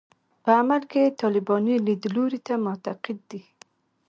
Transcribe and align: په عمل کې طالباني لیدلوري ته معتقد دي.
په 0.43 0.49
عمل 0.59 0.81
کې 0.91 1.15
طالباني 1.21 1.75
لیدلوري 1.87 2.39
ته 2.47 2.53
معتقد 2.65 3.17
دي. 3.29 3.41